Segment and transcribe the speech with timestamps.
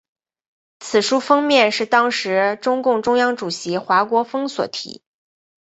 [0.79, 5.03] 此书封面是当时中共中央主席华国锋所题。